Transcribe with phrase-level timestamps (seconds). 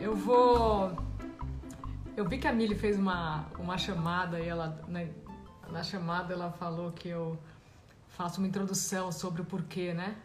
[0.00, 0.92] Eu vou.
[2.16, 5.06] Eu vi que a Mili fez uma, uma chamada e ela, na,
[5.70, 7.38] na chamada ela falou que eu
[8.08, 10.16] faço uma introdução sobre o porquê, né?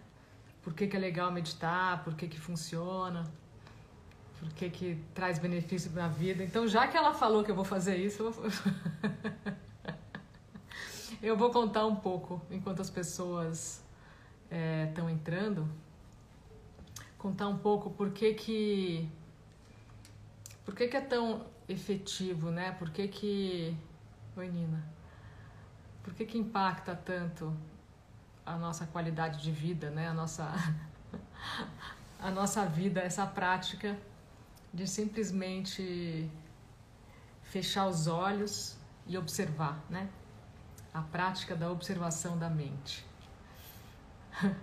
[0.62, 3.24] Por que, que é legal meditar, por que, que funciona,
[4.40, 6.44] por que, que traz benefício para a vida.
[6.44, 8.46] Então, já que ela falou que eu vou fazer isso, eu vou...
[11.26, 13.84] eu vou contar um pouco enquanto as pessoas
[14.88, 15.68] estão é, entrando,
[17.18, 19.10] contar um pouco por que que
[20.64, 22.74] por que, que é tão efetivo, né?
[22.74, 23.76] Por que que
[24.38, 24.84] Oi, Nina.
[26.04, 27.52] Por que que impacta tanto
[28.46, 30.08] a nossa qualidade de vida, né?
[30.08, 30.54] A nossa
[32.22, 33.98] a nossa vida, essa prática
[34.72, 36.30] de simplesmente
[37.42, 40.08] fechar os olhos e observar, né?
[40.96, 43.06] A prática da observação da mente.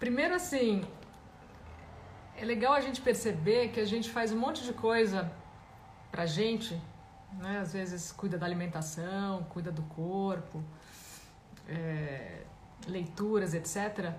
[0.00, 0.82] Primeiro assim,
[2.34, 5.30] é legal a gente perceber que a gente faz um monte de coisa
[6.10, 6.80] pra gente,
[7.34, 7.58] né?
[7.58, 10.64] Às vezes cuida da alimentação, cuida do corpo,
[11.68, 12.44] é,
[12.86, 14.14] leituras, etc.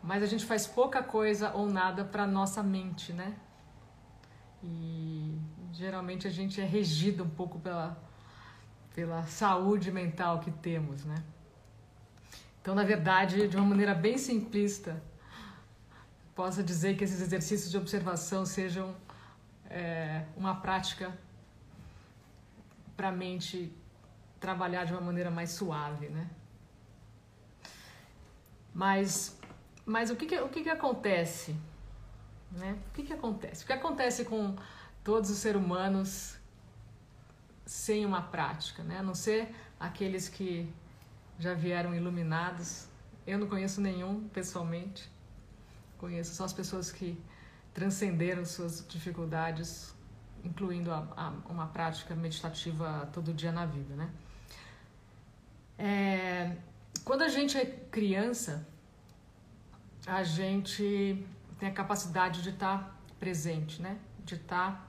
[0.00, 3.34] Mas a gente faz pouca coisa ou nada para nossa mente, né?
[4.62, 5.36] E
[5.72, 8.00] geralmente a gente é regido um pouco pela,
[8.94, 11.22] pela saúde mental que temos, né?
[12.60, 15.02] Então, na verdade, de uma maneira bem simplista,
[16.34, 18.94] possa dizer que esses exercícios de observação sejam
[19.70, 21.16] é, uma prática
[22.96, 23.72] para a mente
[24.38, 26.28] trabalhar de uma maneira mais suave, né?
[28.74, 29.36] Mas,
[29.84, 31.56] mas o que, que o que, que acontece?
[32.52, 32.78] Né?
[32.90, 33.64] O que, que acontece?
[33.64, 34.56] O que acontece com
[35.02, 36.37] todos os seres humanos
[37.68, 38.98] sem uma prática, né?
[38.98, 40.72] A não ser aqueles que
[41.38, 42.88] já vieram iluminados.
[43.26, 45.10] Eu não conheço nenhum pessoalmente
[45.98, 47.20] Conheço só as pessoas que
[47.74, 49.92] transcenderam suas dificuldades,
[50.44, 54.10] incluindo a, a, uma prática meditativa todo dia na vida, né?
[55.76, 56.56] É,
[57.04, 58.66] quando a gente é criança,
[60.06, 61.26] a gente
[61.58, 63.98] tem a capacidade de estar presente, né?
[64.24, 64.87] De estar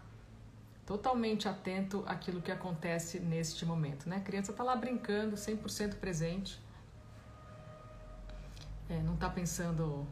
[0.90, 4.16] totalmente atento àquilo que acontece neste momento, né?
[4.16, 6.60] A criança está lá brincando, 100% presente,
[8.90, 10.08] é, não está pensando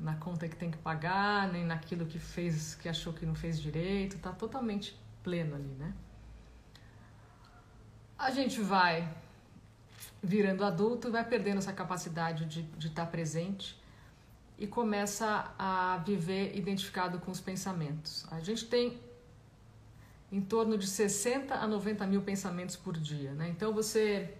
[0.00, 3.60] na conta que tem que pagar, nem naquilo que fez, que achou que não fez
[3.60, 5.94] direito, tá totalmente pleno ali, né?
[8.18, 9.08] A gente vai
[10.20, 13.80] virando adulto, vai perdendo essa capacidade de, de estar presente
[14.58, 18.26] e começa a viver identificado com os pensamentos.
[18.32, 19.05] A gente tem
[20.30, 23.48] em torno de 60 a 90 mil pensamentos por dia, né?
[23.48, 24.34] Então você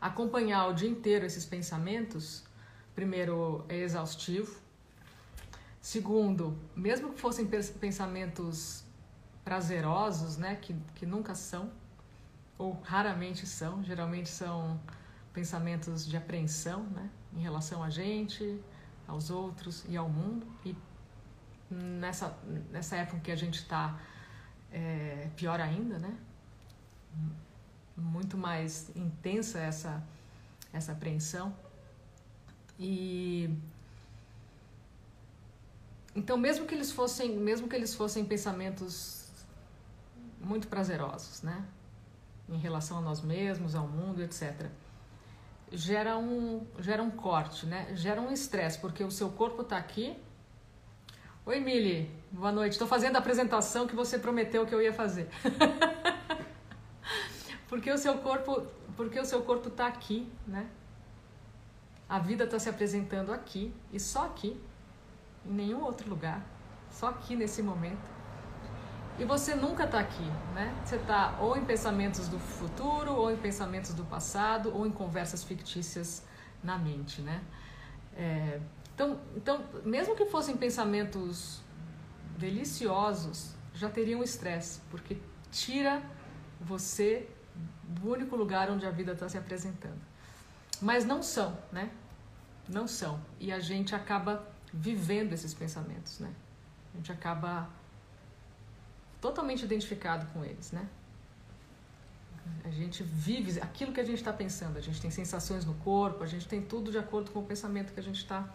[0.00, 2.44] acompanhar o dia inteiro esses pensamentos
[2.96, 4.58] primeiro, é exaustivo.
[5.80, 8.82] Segundo, mesmo que fossem pensamentos
[9.44, 11.70] prazerosos, né, que, que nunca são,
[12.58, 14.80] ou raramente são, geralmente são
[15.32, 18.58] pensamentos de apreensão, né, em relação a gente,
[19.06, 20.46] aos outros e ao mundo.
[20.64, 20.74] E
[21.70, 22.36] nessa,
[22.72, 24.00] nessa época que a gente está,
[24.72, 26.16] é, pior ainda, né,
[27.96, 30.02] muito mais intensa essa,
[30.72, 31.54] essa apreensão.
[32.78, 33.50] E
[36.14, 39.30] então mesmo que eles fossem, mesmo que eles fossem pensamentos
[40.40, 41.64] muito prazerosos, né,
[42.48, 44.66] em relação a nós mesmos, ao mundo, etc.
[45.72, 47.94] Gera um, gera um corte, né?
[47.96, 50.16] Gera um estresse, porque o seu corpo está aqui.
[51.48, 52.72] Oi, Mili, boa noite.
[52.72, 55.28] Estou fazendo a apresentação que você prometeu que eu ia fazer.
[57.68, 60.66] porque o seu corpo, porque o seu corpo está aqui, né?
[62.08, 64.60] A vida está se apresentando aqui e só aqui,
[65.44, 66.44] em nenhum outro lugar,
[66.90, 68.10] só aqui nesse momento.
[69.16, 70.74] E você nunca está aqui, né?
[70.84, 75.44] Você está ou em pensamentos do futuro, ou em pensamentos do passado, ou em conversas
[75.44, 76.24] fictícias
[76.60, 77.40] na mente, né?
[78.16, 78.58] É,
[78.96, 81.60] então, então, mesmo que fossem pensamentos
[82.36, 85.18] deliciosos, já teriam estresse, porque
[85.52, 86.02] tira
[86.60, 87.28] você
[87.84, 90.00] do único lugar onde a vida está se apresentando
[90.80, 91.90] mas não são, né?
[92.68, 93.20] Não são.
[93.40, 96.32] E a gente acaba vivendo esses pensamentos, né?
[96.92, 97.68] A gente acaba
[99.20, 100.86] totalmente identificado com eles, né?
[102.64, 106.22] A gente vive aquilo que a gente está pensando, a gente tem sensações no corpo,
[106.22, 108.48] a gente tem tudo de acordo com o pensamento que a gente está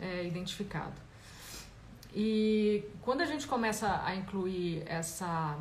[0.00, 1.00] é, identificado.
[2.14, 5.58] E quando a gente começa a incluir essa,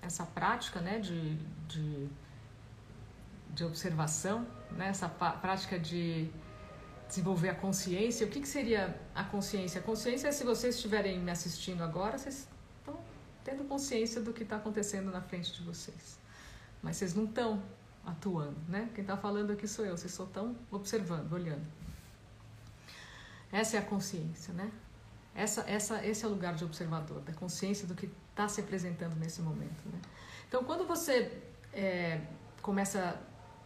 [0.00, 1.36] essa prática né, de,
[1.66, 2.08] de,
[3.50, 4.88] de observação, né?
[4.88, 6.30] essa prática de
[7.08, 8.26] desenvolver a consciência.
[8.26, 9.80] O que, que seria a consciência?
[9.80, 12.46] A consciência é se vocês estiverem me assistindo agora, vocês
[12.78, 12.98] estão
[13.42, 16.18] tendo consciência do que está acontecendo na frente de vocês.
[16.82, 17.62] Mas vocês não estão
[18.04, 18.90] atuando, né?
[18.94, 21.66] Quem está falando aqui sou eu, vocês só estão observando, olhando.
[23.50, 24.70] Essa é a consciência, né?
[25.34, 29.14] Essa, essa, esse é o lugar de observador, da consciência do que está se apresentando
[29.16, 29.88] nesse momento.
[29.88, 30.00] Né?
[30.48, 31.40] Então, quando você
[31.72, 32.20] é,
[32.60, 33.20] começa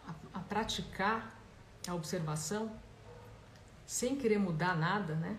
[0.06, 1.34] a, a, praticar
[1.88, 2.70] a observação,
[3.86, 5.36] sem querer mudar nada, né?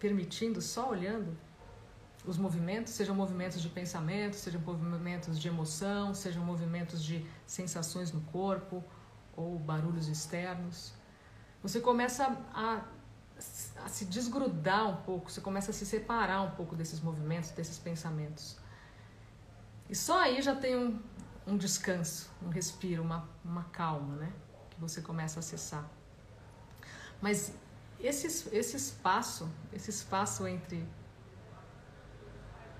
[0.00, 1.36] permitindo, só olhando
[2.26, 8.20] os movimentos, sejam movimentos de pensamento, sejam movimentos de emoção, sejam movimentos de sensações no
[8.22, 8.82] corpo
[9.36, 10.92] ou barulhos externos,
[11.62, 12.84] você começa a
[13.84, 17.78] a se desgrudar um pouco, você começa a se separar um pouco desses movimentos, desses
[17.78, 18.56] pensamentos.
[19.88, 20.98] E só aí já tem um,
[21.46, 24.32] um descanso, um respiro, uma, uma calma, né?
[24.70, 25.84] Que você começa a acessar.
[27.20, 27.52] Mas
[28.00, 30.86] esse, esse espaço, esse espaço entre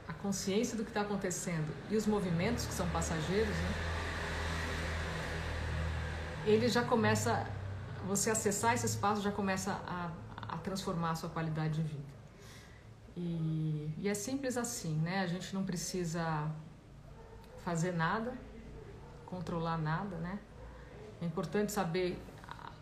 [0.09, 3.75] a consciência do que está acontecendo e os movimentos que são passageiros, né?
[6.47, 7.47] Ele já começa,
[8.07, 10.11] você acessar esse espaço já começa a
[10.55, 12.15] a transformar a sua qualidade de vida.
[13.17, 15.21] E, e é simples assim, né?
[15.21, 16.51] A gente não precisa
[17.65, 18.33] fazer nada,
[19.27, 20.39] controlar nada, né?
[21.21, 22.21] É importante saber.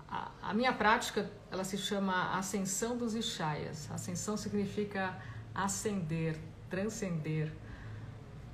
[0.08, 3.90] A, a, minha prática, ela se chama Ascensão dos Ishayas.
[3.90, 5.18] Ascensão significa
[5.54, 7.50] ascender, transcender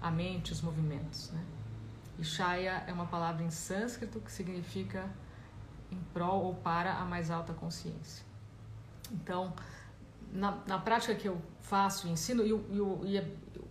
[0.01, 1.45] a mente, os movimentos, né?
[2.19, 5.09] Ishaya é uma palavra em sânscrito que significa
[5.91, 8.28] em prol ou para a mais alta consciência.
[9.13, 9.55] Então,
[10.33, 13.01] na, na prática que eu faço e ensino, e e, o,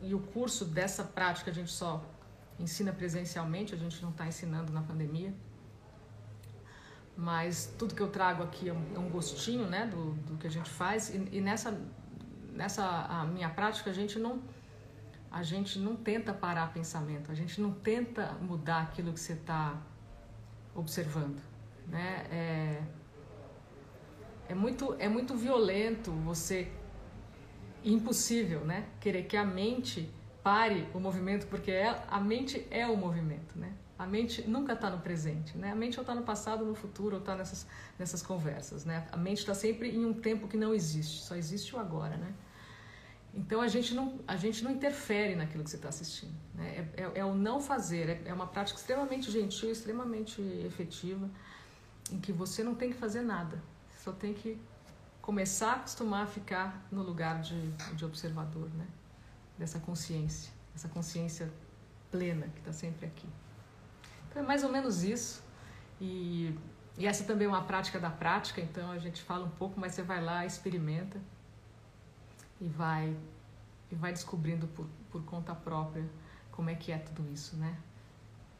[0.01, 2.03] e, o curso dessa prática a gente só
[2.59, 5.33] ensina presencialmente, a gente não está ensinando na pandemia.
[7.15, 10.45] Mas tudo que eu trago aqui é um, é um gostinho né, do, do que
[10.45, 11.09] a gente faz.
[11.09, 11.75] E, e nessa,
[12.51, 14.41] nessa minha prática, a gente não
[15.29, 19.77] a gente não tenta parar pensamento, a gente não tenta mudar aquilo que você está
[20.73, 21.41] observando.
[21.85, 22.25] Né?
[22.31, 22.83] É,
[24.49, 26.71] é muito, é muito violento você.
[27.83, 28.87] Impossível, né?
[28.99, 30.09] Querer que a mente
[30.43, 33.73] pare o movimento, porque é, a mente é o movimento, né?
[33.97, 35.71] A mente nunca está no presente, né?
[35.71, 37.67] A mente ou está no passado, no futuro, ou está nessas,
[37.97, 39.07] nessas conversas, né?
[39.11, 42.33] A mente está sempre em um tempo que não existe, só existe o agora, né?
[43.33, 46.35] Então a gente não, a gente não interfere naquilo que você está assistindo.
[46.55, 46.87] Né?
[46.95, 51.29] É, é, é, o não fazer, é, é uma prática extremamente gentil, extremamente efetiva,
[52.11, 53.61] em que você não tem que fazer nada.
[54.07, 54.57] Só tem que
[55.21, 58.87] começar a acostumar a ficar no lugar de, de observador, né?
[59.57, 61.51] Dessa consciência, essa consciência
[62.09, 63.27] plena que está sempre aqui.
[64.29, 65.43] Então é mais ou menos isso.
[65.99, 66.57] E,
[66.97, 69.91] e essa também é uma prática da prática, então a gente fala um pouco, mas
[69.91, 71.19] você vai lá, experimenta
[72.61, 73.13] e vai,
[73.91, 76.05] e vai descobrindo por, por conta própria
[76.49, 77.77] como é que é tudo isso, né?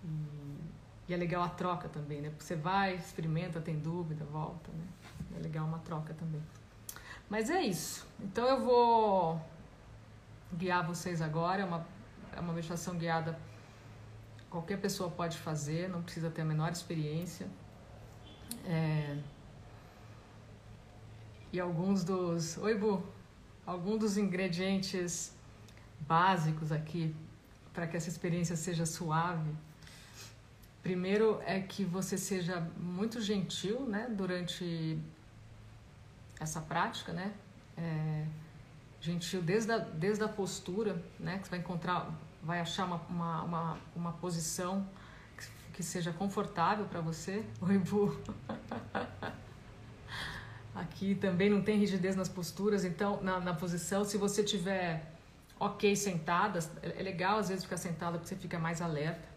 [0.04, 2.32] E, e é legal a troca também, né?
[2.32, 4.86] Porque você vai, experimenta, tem dúvida, volta, né?
[5.38, 6.42] É legal uma troca também.
[7.30, 8.08] Mas é isso.
[8.20, 9.42] Então eu vou
[10.54, 11.62] guiar vocês agora.
[11.62, 11.86] É uma,
[12.36, 13.38] é uma meditação guiada.
[14.50, 17.48] Qualquer pessoa pode fazer, não precisa ter a menor experiência.
[18.66, 19.18] É...
[21.52, 22.58] E alguns dos.
[22.58, 23.04] Oi, Bu!
[23.66, 25.34] Alguns dos ingredientes
[26.00, 27.16] básicos aqui
[27.74, 29.52] para que essa experiência seja suave.
[30.82, 34.98] Primeiro é que você seja muito gentil, né, durante
[36.40, 37.34] essa prática, né?
[37.78, 38.26] É,
[39.00, 41.38] gentil desde a, desde a postura, né?
[41.38, 44.88] Que você vai encontrar, vai achar uma, uma, uma, uma posição
[45.38, 47.46] que, que seja confortável para você.
[47.62, 48.18] Oi, Bu.
[50.76, 55.12] Aqui também não tem rigidez nas posturas, então na, na posição, se você tiver
[55.60, 59.28] ok sentada, é, é legal às vezes ficar sentada porque você fica mais alerta,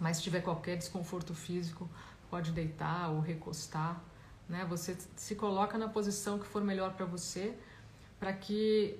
[0.00, 1.88] mas se tiver qualquer desconforto físico,
[2.28, 4.02] pode deitar ou recostar
[4.48, 4.64] né?
[4.68, 7.56] Você se coloca na posição que for melhor para você,
[8.18, 8.98] para que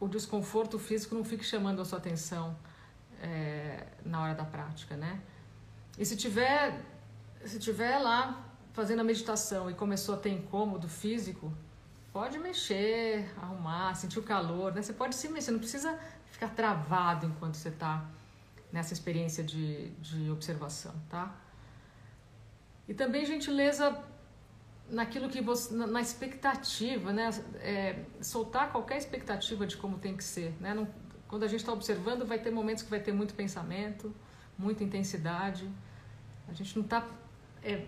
[0.00, 2.56] o desconforto físico não fique chamando a sua atenção
[3.20, 5.20] é, na hora da prática, né?
[5.98, 6.80] E se tiver,
[7.44, 11.52] se tiver lá fazendo a meditação e começou a ter incômodo físico,
[12.12, 14.82] pode mexer, arrumar, sentir o calor, né?
[14.82, 15.98] Você pode se mexer, não precisa
[16.30, 18.06] ficar travado enquanto você está
[18.70, 21.34] nessa experiência de, de observação, tá?
[22.86, 24.00] E também gentileza
[24.90, 27.30] naquilo que você, na, expectativa, né?
[27.60, 30.74] É, soltar qualquer expectativa de como tem que ser, né?
[30.74, 30.88] Não,
[31.26, 34.14] quando a gente está observando, vai ter momentos que vai ter muito pensamento,
[34.58, 35.68] muita intensidade.
[36.48, 37.06] A gente não está
[37.62, 37.84] é,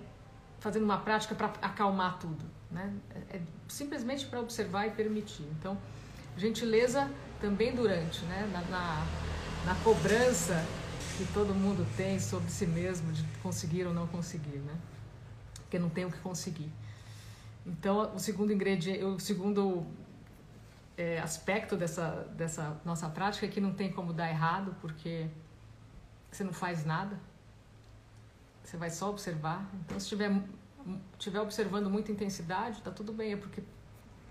[0.61, 2.93] fazendo uma prática para acalmar tudo, né?
[3.31, 5.45] É, é simplesmente para observar e permitir.
[5.59, 5.77] Então,
[6.37, 8.49] gentileza também durante, né?
[8.53, 9.07] Na, na,
[9.65, 10.65] na, cobrança
[11.17, 14.75] que todo mundo tem sobre si mesmo de conseguir ou não conseguir, né?
[15.55, 16.71] Porque não tem o que conseguir.
[17.67, 19.87] Então, o segundo ingrediente, o segundo
[20.97, 25.29] é, aspecto dessa, dessa nossa prática é que não tem como dar errado, porque
[26.31, 27.19] você não faz nada,
[28.63, 29.69] você vai só observar.
[29.75, 30.31] Então, se estiver
[31.19, 33.63] tiver observando muita intensidade, está tudo bem, é porque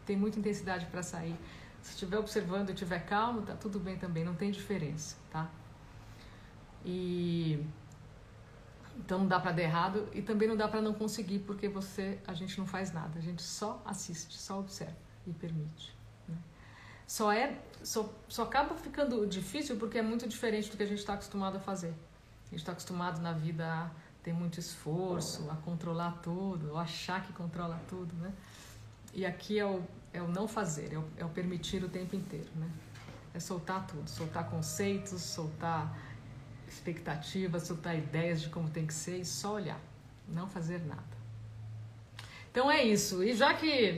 [0.06, 1.36] tem muita intensidade para sair.
[1.82, 5.50] Se estiver observando e estiver calmo, está tudo bem também, não tem diferença, tá?
[6.84, 7.64] E
[9.00, 12.20] então não dá para dar errado e também não dá para não conseguir, porque você
[12.28, 15.96] a gente não faz nada, a gente só assiste, só observa e permite.
[16.28, 16.38] Né?
[17.08, 21.00] Só é só, só acaba ficando difícil porque é muito diferente do que a gente
[21.00, 21.94] está acostumado a fazer.
[22.48, 23.90] A gente está acostumado na vida a
[24.22, 28.34] ter muito esforço, a controlar tudo, a achar que controla tudo, né?
[29.14, 32.16] E aqui é o, é o não fazer, é o, é o permitir o tempo
[32.16, 32.70] inteiro, né?
[33.34, 35.96] É soltar tudo, soltar conceitos, soltar
[36.74, 39.80] expectativas, soltar ideias de como tem que ser e só olhar,
[40.28, 41.04] não fazer nada.
[42.52, 43.24] Então é isso.
[43.24, 43.98] E já que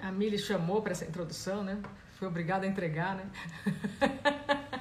[0.00, 1.80] a Mili chamou para essa introdução, né?
[2.18, 3.26] Foi obrigada a entregar, né?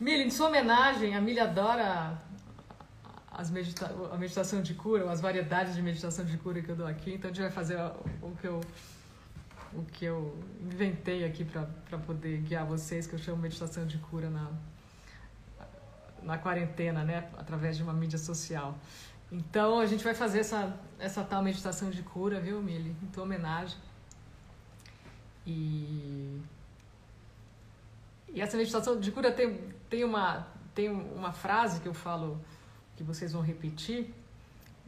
[0.00, 2.20] Mili, em sua homenagem, a Mili adora
[3.30, 6.86] as medita a meditação de cura, as variedades de meditação de cura que eu dou
[6.86, 7.14] aqui.
[7.14, 7.76] Então a gente vai fazer
[8.20, 8.60] o que eu,
[9.74, 14.28] o que eu inventei aqui para poder guiar vocês, que eu chamo meditação de cura
[14.28, 14.50] na,
[16.22, 17.28] na quarentena, né?
[17.36, 18.76] Através de uma mídia social.
[19.30, 22.94] Então a gente vai fazer essa, essa tal meditação de cura, viu, Mili?
[23.02, 23.78] Em tua homenagem.
[25.46, 26.40] E
[28.34, 29.58] e essa meditação de cura tem,
[29.90, 32.40] tem, uma, tem uma frase que eu falo
[32.96, 34.12] que vocês vão repetir,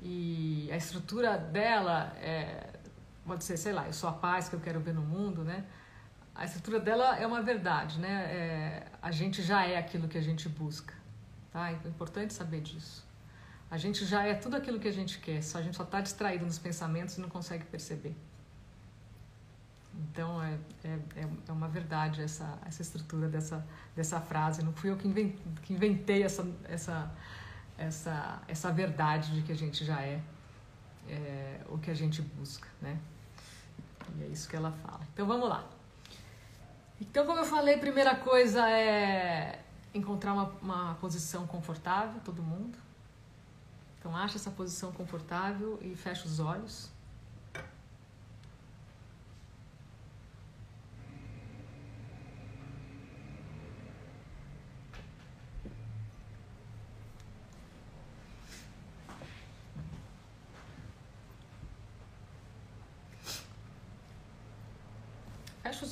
[0.03, 2.74] e a estrutura dela é,
[3.27, 5.65] pode ser, sei lá, eu sou a paz que eu quero ver no mundo, né?
[6.35, 8.25] A estrutura dela é uma verdade, né?
[8.25, 10.95] É, a gente já é aquilo que a gente busca,
[11.53, 11.73] tá?
[11.73, 13.07] Então é importante saber disso.
[13.71, 16.01] A gente já é tudo aquilo que a gente quer, só a gente só está
[16.01, 18.15] distraído nos pensamentos e não consegue perceber.
[19.97, 20.99] Então é, é,
[21.49, 23.65] é uma verdade essa, essa estrutura dessa,
[23.95, 24.63] dessa frase.
[24.63, 27.13] Não fui eu que inventei essa, essa,
[27.79, 30.21] essa, essa verdade de que a gente já é,
[31.09, 32.99] é o que a gente busca, né?
[34.19, 35.01] E é isso que ela fala.
[35.13, 35.65] Então vamos lá.
[37.01, 39.61] Então, como eu falei, primeira coisa é
[39.93, 42.79] encontrar uma, uma posição confortável, todo mundo.
[43.99, 46.91] Então, acha essa posição confortável e fecha os olhos.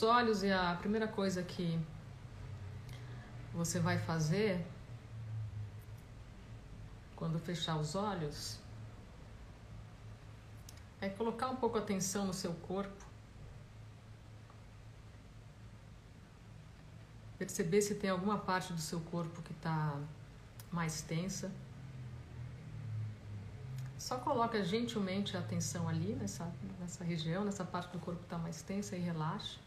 [0.02, 1.78] Olhos e a primeira coisa que
[3.54, 4.64] você vai fazer
[7.14, 8.58] quando fechar os olhos
[11.00, 13.04] é colocar um pouco atenção no seu corpo.
[17.38, 19.96] Perceber se tem alguma parte do seu corpo que está
[20.70, 21.50] mais tensa.
[23.98, 28.38] Só coloca gentilmente a atenção ali, nessa, nessa região, nessa parte do corpo que está
[28.38, 29.60] mais tensa e relaxa.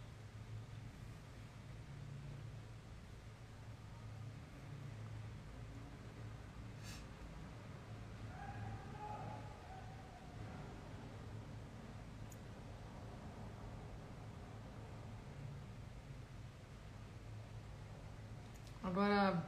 [18.95, 19.43] Agora,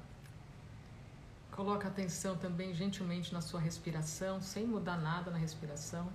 [1.51, 6.07] coloca atenção também gentilmente na sua respiração, sem mudar nada na respiração.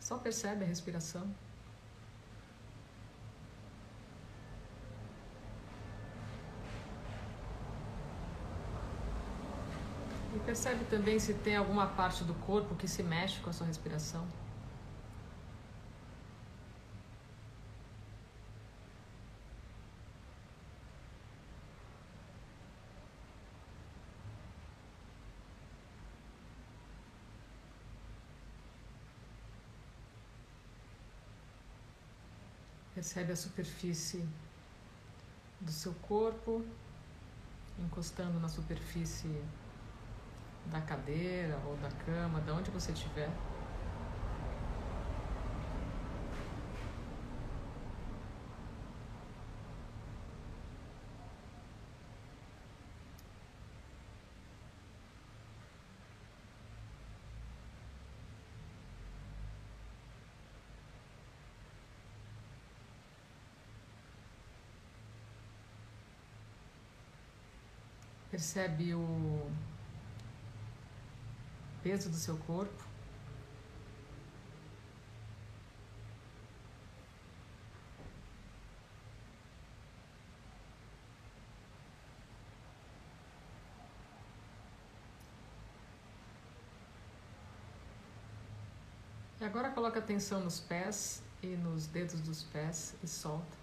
[0.00, 1.32] Só percebe a respiração.
[10.34, 13.68] E percebe também se tem alguma parte do corpo que se mexe com a sua
[13.68, 14.26] respiração.
[33.12, 34.24] Percebe a superfície
[35.60, 36.64] do seu corpo,
[37.76, 39.42] encostando na superfície
[40.66, 43.28] da cadeira ou da cama, de onde você estiver.
[68.40, 69.50] Percebe o
[71.82, 72.82] peso do seu corpo.
[89.38, 93.59] E agora coloca atenção nos pés e nos dedos dos pés e solta.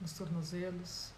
[0.00, 1.12] Nos tornozelos.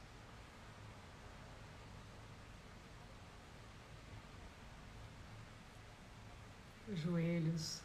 [6.95, 7.81] Joelhos.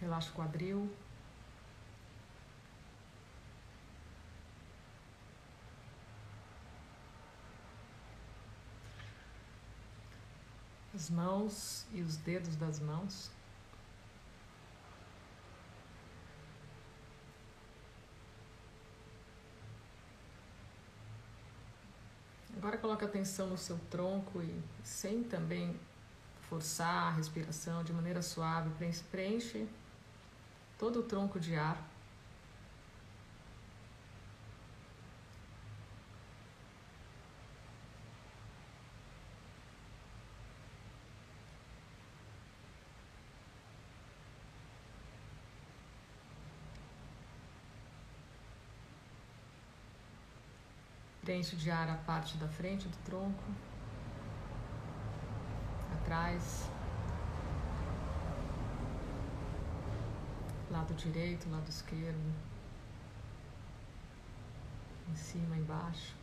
[0.00, 0.90] Relaxa o quadril.
[10.94, 13.30] as mãos e os dedos das mãos.
[22.62, 25.74] Agora coloque atenção no seu tronco e sem também
[26.48, 28.70] forçar a respiração de maneira suave,
[29.10, 29.66] preenche
[30.78, 31.76] todo o tronco de ar.
[51.32, 53.42] Preenche de ar a parte da frente do tronco,
[55.90, 56.68] atrás,
[60.70, 62.34] lado direito, lado esquerdo,
[65.10, 66.21] em cima, embaixo.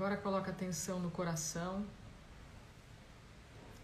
[0.00, 1.84] Agora coloca atenção no coração.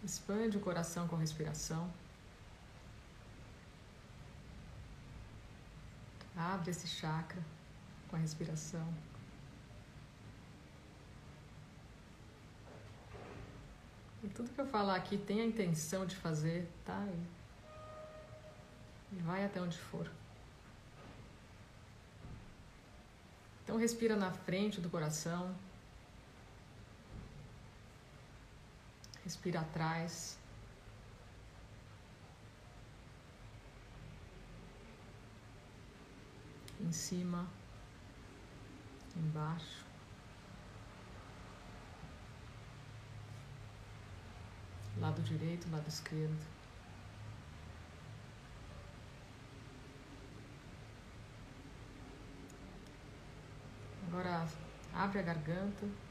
[0.02, 1.92] Expande o coração com a respiração.
[6.35, 7.42] Abre esse chakra
[8.09, 8.88] com a respiração.
[14.24, 17.07] E tudo que eu falar aqui tem a intenção de fazer, tá?
[19.12, 20.11] E vai até onde for.
[23.62, 25.55] Então respira na frente do coração.
[29.27, 30.39] Respira atrás.
[36.81, 37.45] Em cima,
[39.17, 39.85] embaixo.
[45.01, 46.47] Lado direito, lado esquerdo.
[54.07, 54.47] Agora
[54.95, 56.06] abre a garganta.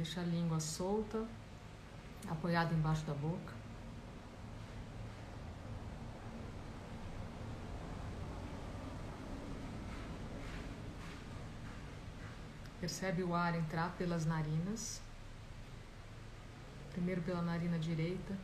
[0.00, 1.28] Deixa a língua solta,
[2.26, 3.52] apoiada embaixo da boca.
[12.80, 15.02] Percebe o ar entrar pelas narinas.
[16.92, 18.34] Primeiro pela narina direita,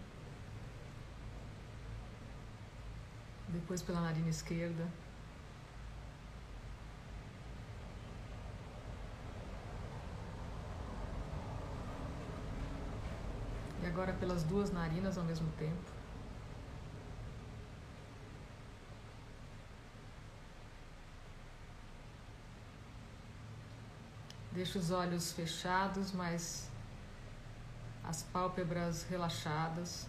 [3.48, 4.86] depois pela narina esquerda.
[13.96, 15.90] Agora pelas duas narinas ao mesmo tempo.
[24.52, 26.70] Deixa os olhos fechados, mas
[28.04, 30.06] as pálpebras relaxadas.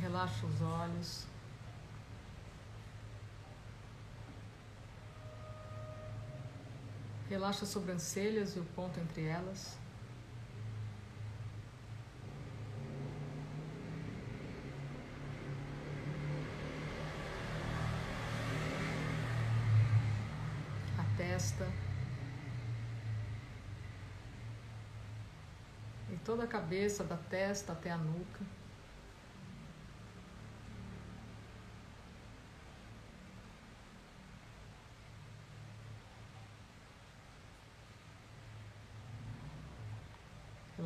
[0.00, 1.33] Relaxa os olhos.
[7.28, 9.76] Relaxa as sobrancelhas e o ponto entre elas.
[20.98, 21.66] A testa.
[26.10, 28.44] E toda a cabeça, da testa até a nuca.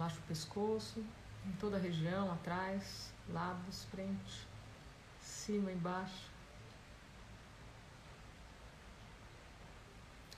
[0.09, 1.05] Relaxa o pescoço,
[1.44, 4.47] em toda a região, atrás, lados, frente,
[5.21, 6.31] cima, embaixo.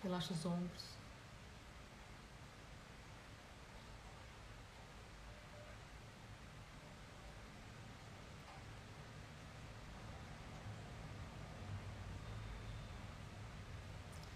[0.03, 0.85] Relaxa os ombros.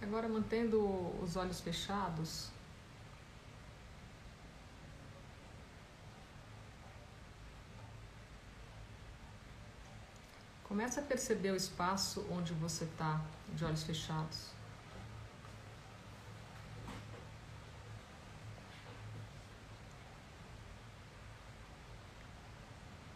[0.00, 0.78] Agora mantendo
[1.20, 2.52] os olhos fechados,
[10.74, 13.20] Começa a perceber o espaço onde você está,
[13.54, 14.50] de olhos fechados.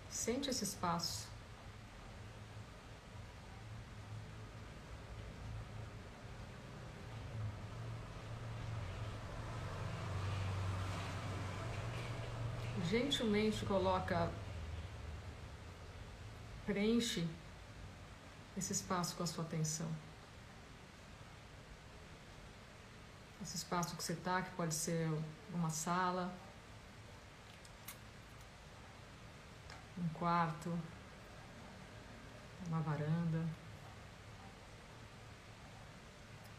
[0.09, 1.27] Sente esse espaço.
[12.85, 14.31] Gentilmente coloca,
[16.65, 17.27] preenche
[18.59, 19.89] esse espaço com a sua atenção.
[23.41, 25.09] Esse espaço que você está, que pode ser
[25.55, 26.35] uma sala,
[29.97, 30.77] um quarto,
[32.67, 33.49] uma varanda.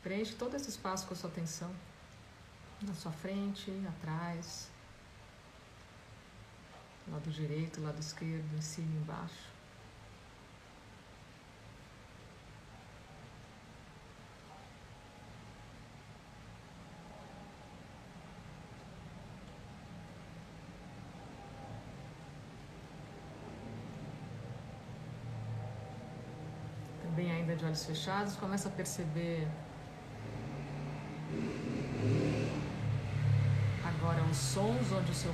[0.01, 1.75] Preenche todo esse espaço com a sua atenção.
[2.81, 4.69] Na sua frente, atrás,
[7.09, 9.58] lado direito, lado esquerdo, em cima, embaixo.
[27.59, 29.45] De olhos fechados, começa a perceber
[33.83, 35.33] agora os sons onde o seu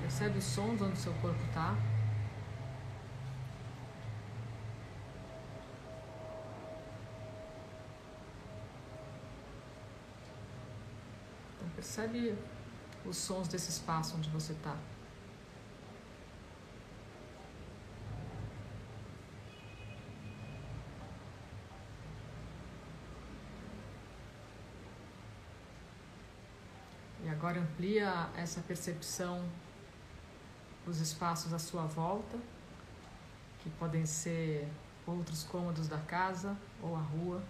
[0.00, 1.76] percebe os sons onde o seu corpo está.
[11.56, 12.38] Então percebe
[13.04, 14.76] os sons desse espaço onde você está.
[27.40, 29.42] Agora amplia essa percepção
[30.86, 32.36] os espaços à sua volta,
[33.60, 34.68] que podem ser
[35.06, 37.42] outros cômodos da casa ou a rua.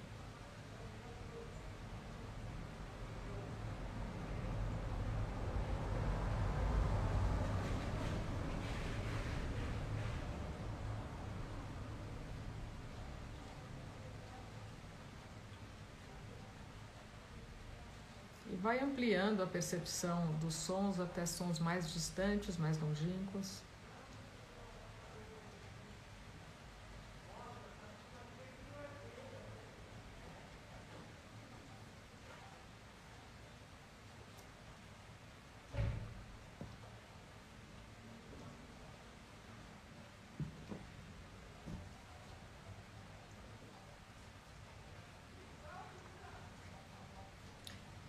[18.61, 23.63] Vai ampliando a percepção dos sons até sons mais distantes, mais longínquos.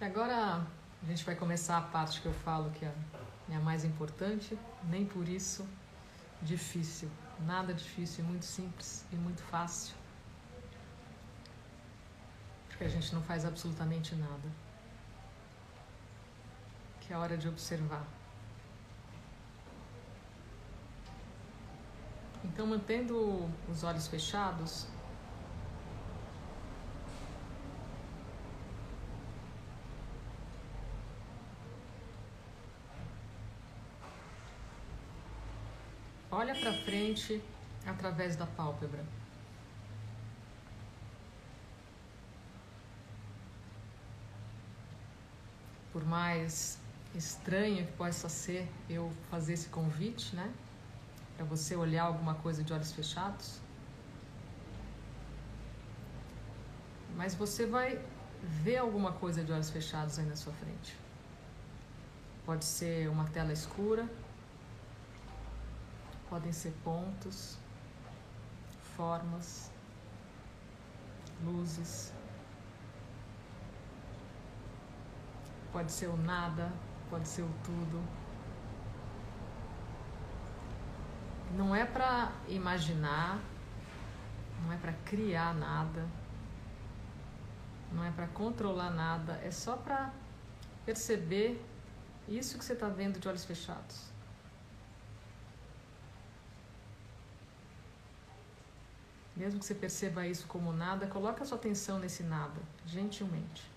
[0.02, 0.66] Agora
[1.04, 2.92] a gente vai começar a parte que eu falo que é,
[3.56, 4.58] a mais importante,
[4.90, 5.64] nem por isso
[6.42, 7.08] difícil.
[7.46, 9.94] Nada difícil, muito simples e muito fácil.
[12.68, 14.50] Porque a gente não faz absolutamente nada.
[17.02, 18.04] Que é a hora de observar.
[22.44, 24.88] Então, mantendo os olhos fechados,
[36.34, 37.42] Olha para frente
[37.86, 39.04] através da pálpebra.
[45.92, 46.80] Por mais
[47.14, 50.52] estranho que possa ser eu fazer esse convite, né?
[51.36, 53.60] Para você olhar alguma coisa de olhos fechados.
[57.16, 58.02] Mas você vai
[58.42, 60.96] ver alguma coisa de olhos fechados aí na sua frente.
[62.46, 64.10] Pode ser uma tela escura,
[66.32, 67.58] Podem ser pontos,
[68.96, 69.70] formas,
[71.44, 72.14] luzes.
[75.74, 76.72] Pode ser o nada,
[77.10, 78.02] pode ser o tudo.
[81.58, 83.38] Não é para imaginar,
[84.64, 86.08] não é para criar nada,
[87.92, 90.14] não é para controlar nada, é só para
[90.86, 91.62] perceber
[92.26, 94.12] isso que você está vendo de olhos fechados.
[99.36, 103.70] Mesmo que você perceba isso como nada, coloque a sua atenção nesse nada, gentilmente.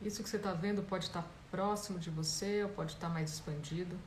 [0.00, 3.98] Isso que você está vendo pode estar próximo de você ou pode estar mais expandido.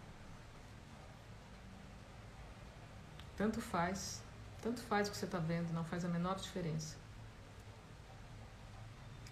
[3.35, 4.21] Tanto faz,
[4.61, 6.95] tanto faz o que você está vendo, não faz a menor diferença.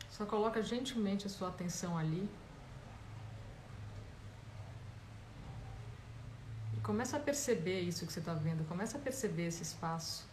[0.10, 2.28] Só coloca gentilmente a sua atenção ali
[6.88, 10.26] começa a perceber isso que você está vendo, começa a perceber esse espaço.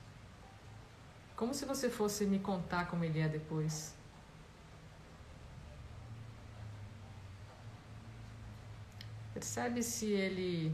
[1.35, 3.93] Como se você fosse me contar como ele é depois.
[9.35, 10.73] Percebe se ele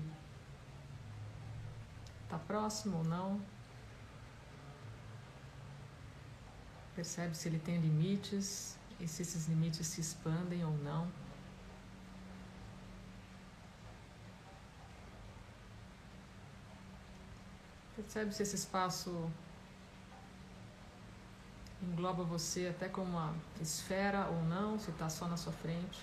[2.24, 3.40] está próximo ou não.
[6.94, 11.10] Percebe se ele tem limites e se esses limites se expandem ou não.
[18.02, 19.30] Percebe se esse espaço
[21.82, 26.00] engloba você até como uma esfera ou não, se está só na sua frente.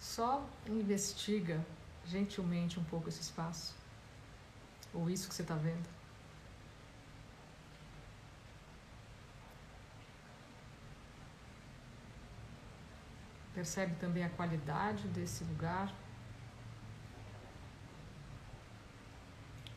[0.00, 1.64] Só investiga
[2.06, 3.74] gentilmente um pouco esse espaço,
[4.94, 5.86] ou isso que você está vendo.
[13.54, 15.92] Percebe também a qualidade desse lugar.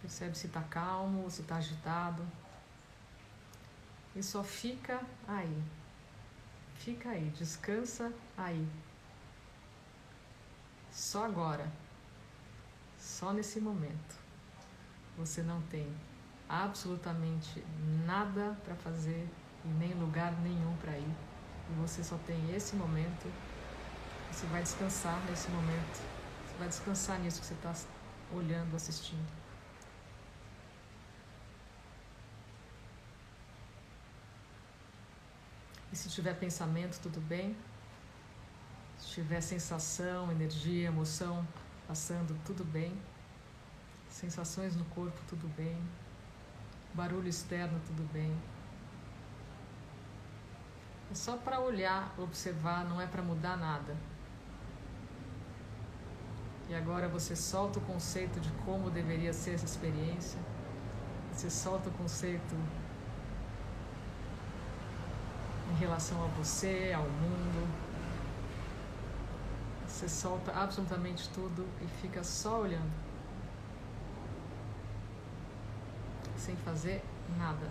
[0.09, 2.25] Percebe se está calmo ou se está agitado.
[4.15, 5.63] E só fica aí.
[6.73, 8.67] Fica aí, descansa aí.
[10.91, 11.71] Só agora.
[12.97, 14.15] Só nesse momento.
[15.15, 15.87] Você não tem
[16.49, 17.63] absolutamente
[18.07, 19.29] nada para fazer
[19.63, 21.15] e nem lugar nenhum para ir.
[21.69, 23.31] E você só tem esse momento
[24.31, 26.01] você vai descansar nesse momento.
[26.47, 27.73] Você vai descansar nisso que você está
[28.33, 29.38] olhando, assistindo.
[35.91, 37.55] E se tiver pensamento, tudo bem.
[38.97, 41.47] Se tiver sensação, energia, emoção
[41.87, 42.95] passando, tudo bem.
[44.09, 45.81] Sensações no corpo, tudo bem.
[46.93, 48.35] Barulho externo, tudo bem.
[51.11, 53.97] É só para olhar, observar, não é para mudar nada.
[56.69, 60.39] E agora você solta o conceito de como deveria ser essa experiência.
[61.31, 62.55] Você solta o conceito
[65.71, 67.67] em relação a você, ao mundo.
[69.87, 72.91] Você solta absolutamente tudo e fica só olhando.
[76.37, 77.03] Sem fazer
[77.37, 77.69] nada.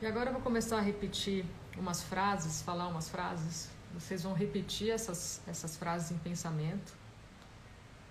[0.00, 1.44] E agora eu vou começar a repetir
[1.76, 3.68] umas frases, falar umas frases.
[3.94, 6.92] Vocês vão repetir essas, essas frases em pensamento.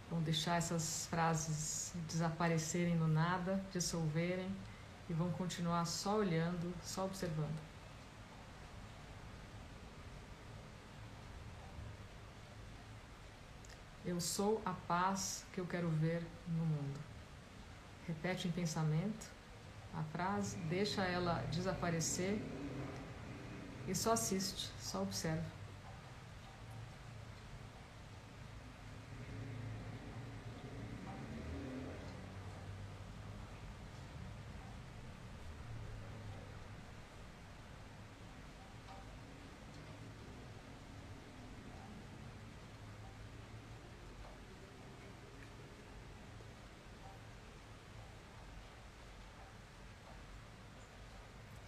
[0.09, 4.49] Vão deixar essas frases desaparecerem no nada, dissolverem
[5.09, 7.57] e vão continuar só olhando, só observando.
[14.05, 16.99] Eu sou a paz que eu quero ver no mundo.
[18.07, 19.29] Repete em pensamento
[19.93, 22.39] a frase, deixa ela desaparecer
[23.87, 25.56] e só assiste, só observa.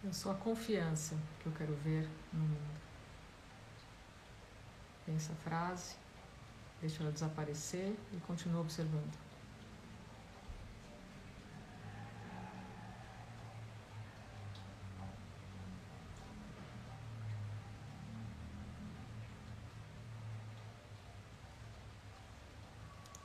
[0.10, 2.82] Eu sou a confiança que eu quero ver no mundo.
[5.06, 5.98] Pensa a frase,
[6.82, 9.14] deixa ela desaparecer e continua observando.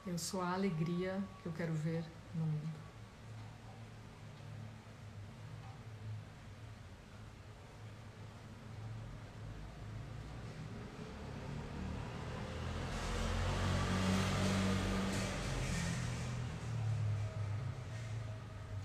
[0.07, 2.84] Eu sou a alegria que eu quero ver no mundo.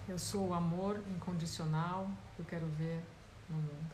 [0.09, 2.99] Eu sou o amor incondicional que eu quero ver
[3.47, 3.93] no mundo.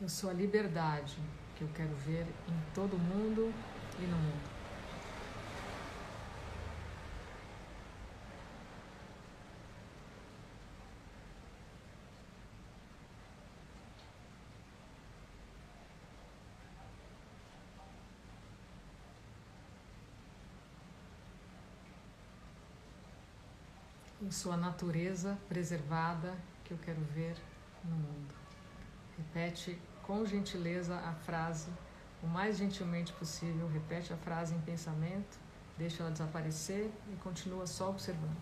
[0.00, 1.18] Eu sou a liberdade
[1.56, 3.52] que eu quero ver em todo mundo
[3.98, 4.48] e no mundo.
[24.22, 27.36] Eu sou a natureza preservada que eu quero ver
[27.84, 28.34] no mundo.
[29.16, 29.76] Repete
[30.08, 31.68] com gentileza a frase
[32.22, 33.68] o mais gentilmente possível.
[33.68, 35.38] Repete a frase em pensamento,
[35.76, 38.36] deixa ela desaparecer e continua só observando.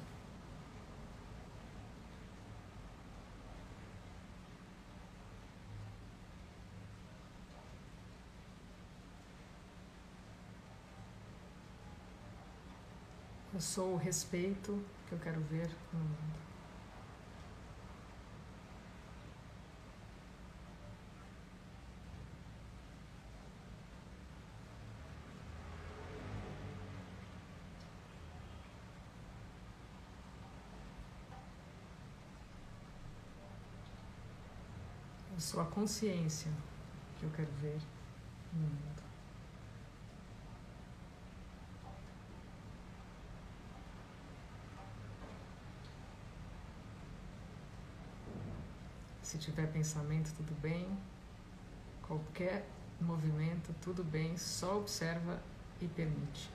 [13.52, 16.55] Eu sou o respeito que eu quero ver no mundo.
[35.46, 36.50] Eu sou a consciência
[37.20, 37.78] que eu quero ver
[38.52, 39.02] no mundo.
[49.22, 50.98] Se tiver pensamento, tudo bem.
[52.02, 52.68] Qualquer
[53.00, 54.36] movimento, tudo bem.
[54.36, 55.40] Só observa
[55.80, 56.50] e permite.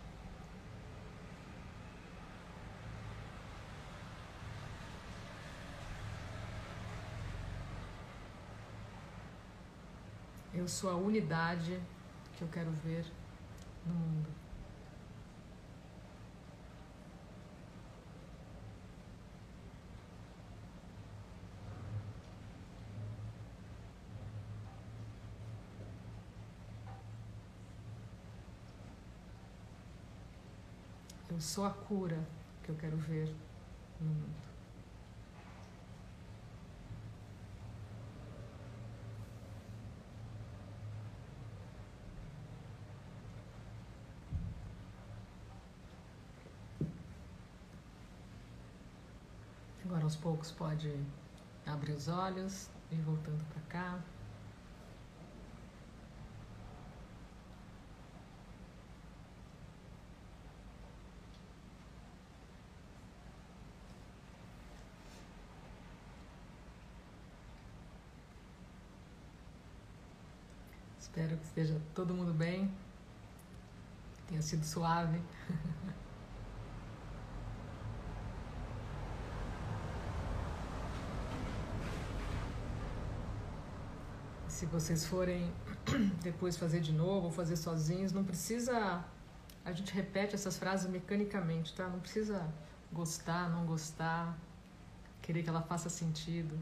[10.61, 11.81] Eu sou a unidade
[12.37, 13.03] que eu quero ver
[13.83, 14.29] no mundo.
[31.27, 32.19] Eu sou a cura
[32.63, 33.35] que eu quero ver
[33.99, 34.51] no mundo.
[49.91, 50.95] Agora aos poucos pode
[51.65, 53.99] abrir os olhos e voltando para cá.
[70.99, 72.71] Espero que esteja todo mundo bem,
[74.27, 75.19] tenha sido suave.
[84.61, 85.51] se vocês forem
[86.21, 89.03] depois fazer de novo ou fazer sozinhos, não precisa.
[89.65, 91.87] A gente repete essas frases mecanicamente, tá?
[91.87, 92.47] Não precisa
[92.93, 94.37] gostar, não gostar,
[95.19, 96.55] querer que ela faça sentido.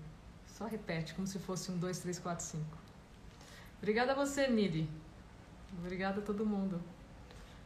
[0.48, 2.78] Só repete, como se fosse um, dois, três, quatro, cinco.
[3.80, 4.90] Obrigada a você, Miri.
[5.78, 6.82] Obrigada a todo mundo.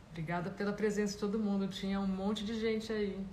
[0.10, 1.68] Obrigada pela presença de todo mundo.
[1.68, 3.24] Tinha um monte de gente aí.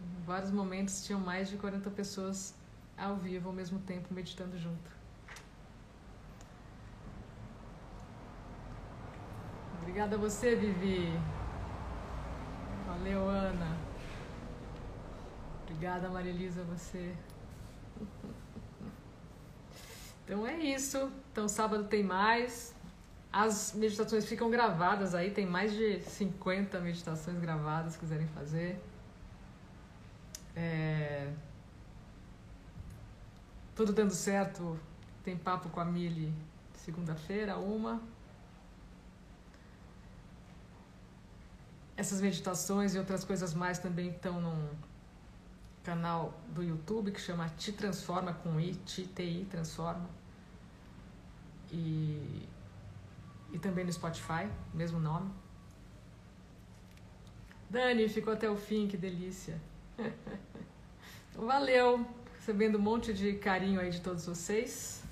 [0.00, 2.54] Em vários momentos tinham mais de 40 pessoas
[2.96, 4.99] ao vivo ao mesmo tempo meditando junto.
[9.90, 11.12] Obrigada a você, Vivi.
[12.86, 13.76] Valeu, Ana.
[15.64, 17.12] Obrigada, Marilisa, você.
[20.24, 21.10] Então é isso.
[21.32, 22.72] Então sábado tem mais.
[23.32, 28.80] As meditações ficam gravadas aí, tem mais de 50 meditações gravadas, se quiserem fazer.
[30.54, 31.32] É...
[33.74, 34.78] Tudo dando certo.
[35.24, 36.32] Tem papo com a Mili
[36.74, 38.00] segunda-feira, uma.
[42.00, 44.70] Essas meditações e outras coisas mais também estão num
[45.82, 50.08] canal do YouTube que chama Te Transforma com I, Ti, T-I, Transforma.
[51.70, 52.48] E,
[53.52, 55.30] e também no Spotify, mesmo nome.
[57.68, 59.60] Dani, ficou até o fim, que delícia.
[61.36, 62.06] Valeu,
[62.38, 65.02] recebendo um monte de carinho aí de todos vocês.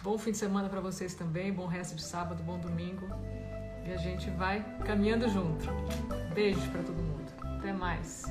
[0.00, 3.04] Bom fim de semana para vocês também, bom resto de sábado, bom domingo.
[3.86, 5.66] E a gente vai caminhando junto.
[6.34, 7.32] Beijo para todo mundo.
[7.58, 8.24] Até mais.